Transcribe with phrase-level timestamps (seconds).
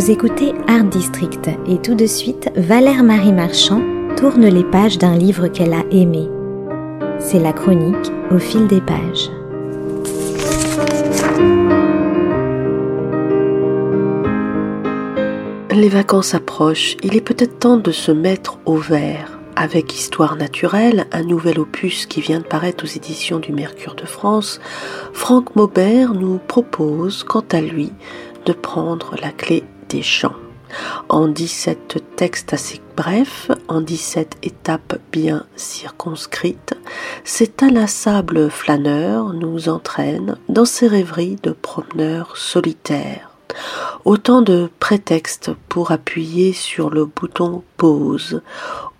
[0.00, 3.82] Vous écoutez Art District et tout de suite, Valère Marie Marchand
[4.16, 6.26] tourne les pages d'un livre qu'elle a aimé.
[7.18, 9.28] C'est la chronique au fil des pages.
[15.70, 19.38] Les vacances approchent, il est peut-être temps de se mettre au vert.
[19.54, 24.06] Avec Histoire naturelle, un nouvel opus qui vient de paraître aux éditions du Mercure de
[24.06, 24.60] France,
[25.12, 27.92] Franck Maubert nous propose, quant à lui,
[28.46, 30.36] de prendre la clé des champs.
[31.08, 36.74] En 17 textes assez brefs, en 17 étapes bien circonscrites,
[37.24, 43.30] cet inlassable flâneur nous entraîne dans ses rêveries de promeneur solitaire.
[44.04, 48.40] Autant de prétextes pour appuyer sur le bouton pause,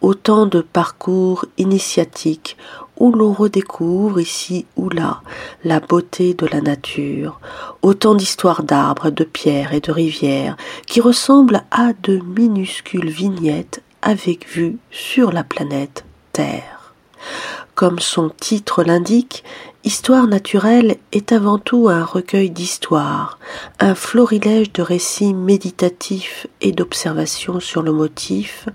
[0.00, 2.56] autant de parcours initiatiques
[3.00, 5.22] où l'on redécouvre ici ou là
[5.64, 7.40] la beauté de la nature,
[7.82, 14.48] autant d'histoires d'arbres, de pierres et de rivières qui ressemblent à de minuscules vignettes avec
[14.48, 16.94] vue sur la planète Terre.
[17.74, 19.42] Comme son titre l'indique,
[19.82, 23.38] Histoire naturelle est avant tout un recueil d'histoires,
[23.78, 28.68] un florilège de récits méditatifs et d'observations sur le motif,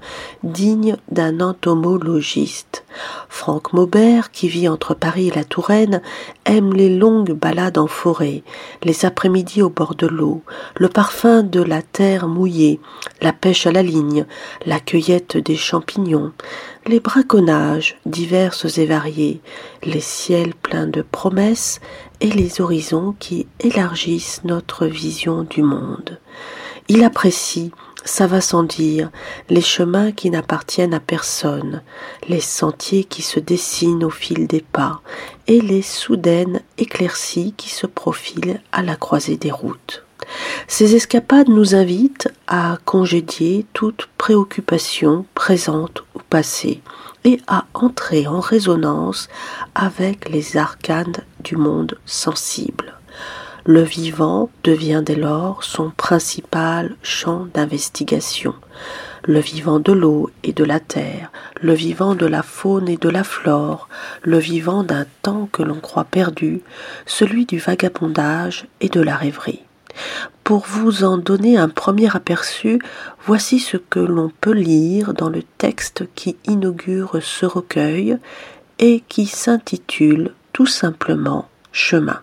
[0.43, 2.85] digne d'un entomologiste.
[3.29, 6.01] Franck Maubert, qui vit entre Paris et la Touraine,
[6.45, 8.41] aime les longues balades en forêt,
[8.81, 10.41] les après-midi au bord de l'eau,
[10.75, 12.79] le parfum de la terre mouillée,
[13.21, 14.25] la pêche à la ligne,
[14.65, 16.31] la cueillette des champignons,
[16.87, 19.41] les braconnages divers et variés,
[19.83, 21.79] les ciels pleins de promesses
[22.21, 26.19] et les horizons qui élargissent notre vision du monde.
[26.87, 27.71] Il apprécie,
[28.03, 29.09] ça va sans dire,
[29.49, 31.81] les chemins qui n'appartiennent à personne,
[32.29, 35.01] les sentiers qui se dessinent au fil des pas,
[35.47, 40.05] et les soudaines éclaircies qui se profilent à la croisée des routes.
[40.67, 46.81] Ces escapades nous invitent à congédier toute préoccupation présente ou passée
[47.23, 49.27] et à entrer en résonance
[49.73, 52.93] avec les arcanes du monde sensible.
[53.67, 58.53] Le vivant devient dès lors son principal champ d'investigation.
[59.23, 61.31] Le vivant de l'eau et de la terre,
[61.61, 63.89] le vivant de la faune et de la flore,
[64.21, 66.61] le vivant d'un temps que l'on croit perdu,
[67.07, 69.64] celui du vagabondage et de la rêverie.
[70.43, 72.79] Pour vous en donner un premier aperçu,
[73.25, 78.17] voici ce que l'on peut lire dans le texte qui inaugure ce recueil
[78.79, 82.21] et qui s'intitule tout simplement Chemin.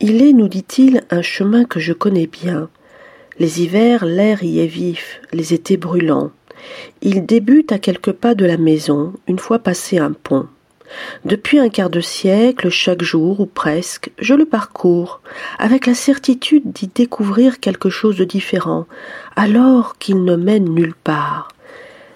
[0.00, 2.68] Il est, nous dit-il, un chemin que je connais bien.
[3.38, 6.30] Les hivers, l'air y est vif, les étés brûlants.
[7.00, 10.48] Il débute à quelques pas de la maison, une fois passé un pont.
[11.24, 15.20] Depuis un quart de siècle, chaque jour ou presque, je le parcours,
[15.58, 18.86] avec la certitude d'y découvrir quelque chose de différent,
[19.36, 21.48] alors qu'il ne mène nulle part.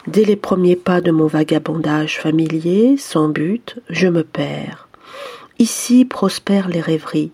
[0.07, 4.89] Dès les premiers pas de mon vagabondage familier, sans but, je me perds.
[5.59, 7.33] Ici prospèrent les rêveries.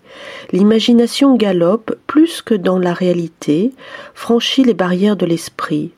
[0.50, 3.72] L'imagination galope plus que dans la réalité,
[4.14, 5.92] franchit les barrières de l'esprit.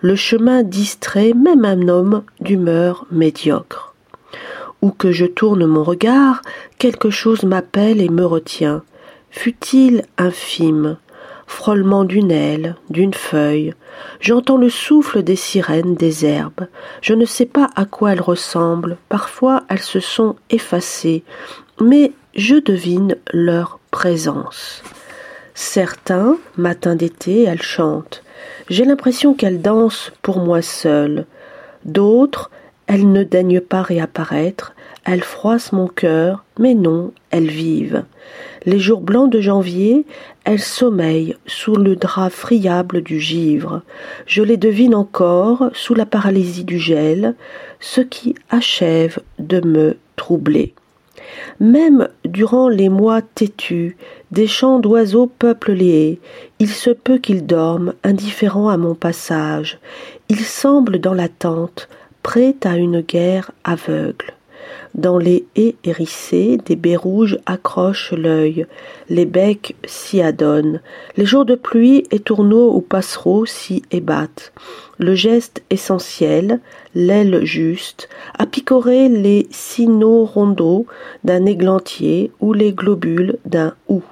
[0.00, 3.89] Le chemin distrait même un homme d'humeur médiocre.
[4.82, 6.42] Où que je tourne mon regard,
[6.78, 8.82] quelque chose m'appelle et me retient.
[9.30, 10.96] Fut-il infime,
[11.46, 13.74] frôlement d'une aile, d'une feuille,
[14.20, 16.66] j'entends le souffle des sirènes des herbes,
[17.02, 21.22] je ne sais pas à quoi elles ressemblent, parfois elles se sont effacées,
[21.80, 24.82] mais je devine leur présence.
[25.54, 28.22] Certains, matin d'été, elles chantent.
[28.68, 31.26] J'ai l'impression qu'elles dansent pour moi seule.
[31.84, 32.50] D'autres,
[32.90, 34.74] elles ne daignent pas réapparaître,
[35.04, 38.02] elles froissent mon cœur, mais non, elles vivent.
[38.66, 40.04] Les jours blancs de janvier,
[40.42, 43.82] elles sommeillent sous le drap friable du givre.
[44.26, 47.36] Je les devine encore sous la paralysie du gel,
[47.78, 50.74] ce qui achève de me troubler.
[51.60, 53.96] Même durant les mois têtus,
[54.32, 56.18] des chants d'oiseaux peuplent les haies.
[56.58, 59.78] Il se peut qu'ils dorment, indifférents à mon passage.
[60.28, 61.88] Ils semblent dans l'attente,
[62.22, 64.34] prêt à une guerre aveugle.
[64.94, 68.66] Dans les haies hérissées, des baies rouges accrochent l'œil,
[69.08, 70.80] les becs s'y adonnent,
[71.16, 74.52] les jours de pluie et tourneaux ou passereaux s'y ébattent.
[74.98, 76.60] Le geste essentiel,
[76.94, 80.86] l'aile juste, a picoré les sineaux rondeaux
[81.22, 84.02] d'un églantier ou les globules d'un hou.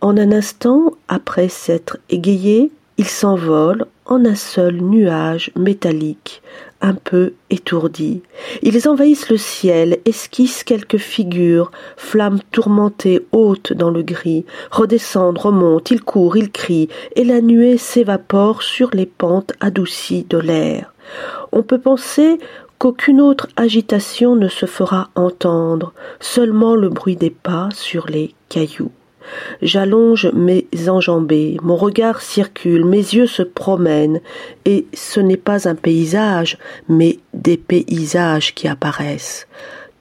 [0.00, 6.42] En un instant, après s'être égayé, il s'envole en un seul nuage métallique,
[6.80, 8.22] un peu étourdi.
[8.62, 15.94] Ils envahissent le ciel, esquissent quelques figures, flammes tourmentées hautes dans le gris, redescendent, remontent,
[15.94, 20.94] ils courent, ils crient, et la nuée s'évapore sur les pentes adoucies de l'air.
[21.52, 22.38] On peut penser
[22.78, 28.92] qu'aucune autre agitation ne se fera entendre, seulement le bruit des pas sur les cailloux.
[29.62, 34.20] J'allonge mes enjambées, mon regard circule, mes yeux se promènent,
[34.64, 36.58] et ce n'est pas un paysage,
[36.88, 39.46] mais des paysages qui apparaissent.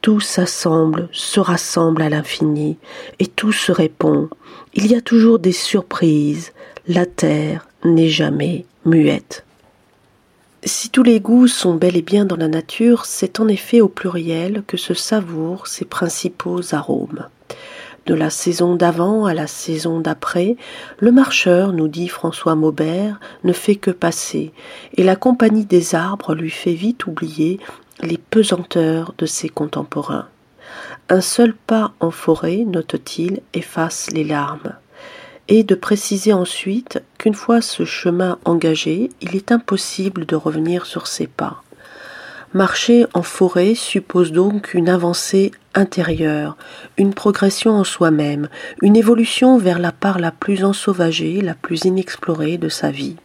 [0.01, 2.77] Tout s'assemble, se rassemble à l'infini,
[3.19, 4.29] et tout se répond.
[4.73, 6.53] Il y a toujours des surprises.
[6.87, 9.43] La terre n'est jamais muette.
[10.63, 13.87] Si tous les goûts sont bel et bien dans la nature, c'est en effet au
[13.87, 17.27] pluriel que se savourent ses principaux arômes.
[18.07, 20.55] De la saison d'avant à la saison d'après,
[20.99, 24.53] le marcheur, nous dit François Maubert, ne fait que passer,
[24.95, 27.59] et la compagnie des arbres lui fait vite oublier
[28.01, 30.29] les pesanteurs de ses contemporains.
[31.09, 34.73] Un seul pas en forêt, note-t-il, efface les larmes
[35.49, 41.07] et de préciser ensuite qu'une fois ce chemin engagé, il est impossible de revenir sur
[41.07, 41.63] ses pas.
[42.53, 46.55] Marcher en forêt suppose donc une avancée intérieure,
[46.97, 48.47] une progression en soi-même,
[48.81, 53.17] une évolution vers la part la plus ensauvagée, la plus inexplorée de sa vie.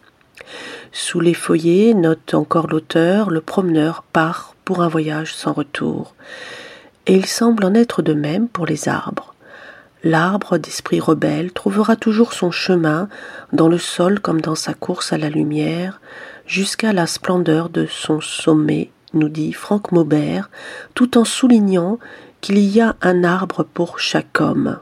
[0.91, 6.17] Sous les feuillets, note encore l'auteur, le promeneur part pour un voyage sans retour.
[7.07, 9.35] Et il semble en être de même pour les arbres.
[10.03, 13.09] L'arbre d'esprit rebelle trouvera toujours son chemin
[13.53, 16.01] dans le sol comme dans sa course à la lumière,
[16.45, 20.51] jusqu'à la splendeur de son sommet, nous dit Franck Maubert,
[20.95, 21.99] tout en soulignant
[22.41, 24.79] qu'il y a un arbre pour chaque homme.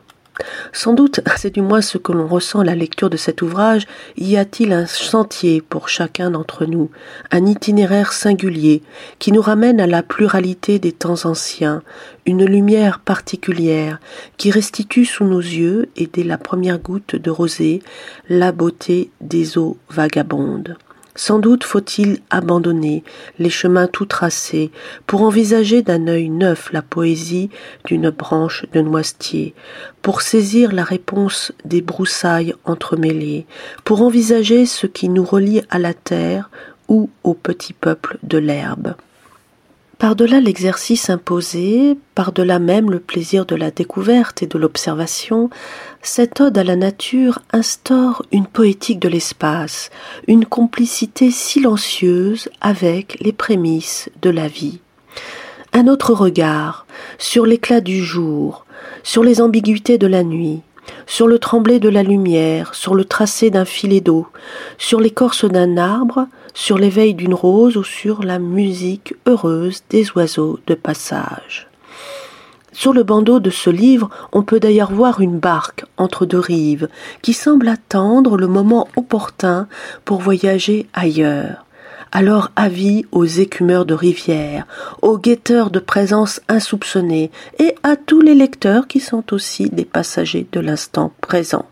[0.73, 3.87] Sans doute, c'est du moins ce que l'on ressent à la lecture de cet ouvrage,
[4.17, 6.91] y a-t-il un sentier pour chacun d'entre nous,
[7.31, 8.83] un itinéraire singulier,
[9.19, 11.83] qui nous ramène à la pluralité des temps anciens,
[12.27, 14.01] une lumière particulière,
[14.37, 17.83] qui restitue sous nos yeux, et dès la première goutte de rosée,
[18.29, 20.77] la beauté des eaux vagabondes.
[21.23, 23.05] Sans doute faut-il abandonner
[23.39, 24.71] les chemins tout tracés
[25.07, 27.51] pour envisager d'un œil neuf la poésie
[27.85, 29.55] d'une branche de noisetier,
[30.01, 33.45] pour saisir la réponse des broussailles entremêlées,
[33.85, 36.49] pour envisager ce qui nous relie à la terre
[36.89, 38.95] ou au petit peuple de l'herbe.
[40.01, 45.51] Par-delà l'exercice imposé, par-delà même le plaisir de la découverte et de l'observation,
[46.01, 49.91] cette ode à la nature instaure une poétique de l'espace,
[50.27, 54.81] une complicité silencieuse avec les prémices de la vie.
[55.75, 56.87] Un autre regard
[57.19, 58.65] sur l'éclat du jour,
[59.03, 60.63] sur les ambiguïtés de la nuit,
[61.07, 64.27] sur le tremblé de la lumière, sur le tracé d'un filet d'eau,
[64.79, 70.59] sur l'écorce d'un arbre, sur l'éveil d'une rose ou sur la musique heureuse des oiseaux
[70.67, 71.69] de passage.
[72.73, 76.89] Sur le bandeau de ce livre, on peut d'ailleurs voir une barque entre deux rives
[77.21, 79.67] qui semble attendre le moment opportun
[80.05, 81.67] pour voyager ailleurs.
[82.13, 84.67] Alors avis aux écumeurs de rivière,
[85.01, 90.47] aux guetteurs de présence insoupçonnée et à tous les lecteurs qui sont aussi des passagers
[90.51, 91.67] de l'instant présent.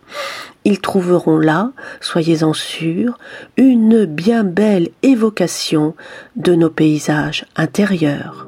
[0.64, 3.18] Ils trouveront là, soyez-en sûrs,
[3.56, 5.94] une bien belle évocation
[6.36, 8.47] de nos paysages intérieurs.